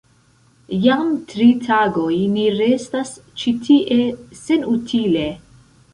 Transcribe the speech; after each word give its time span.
Jam 0.85 1.11
tri 1.33 1.49
tagojn 1.67 2.33
ni 2.37 2.45
restas 2.61 3.11
ĉi 3.43 3.53
tie 3.69 3.99
senutile! 4.45 5.29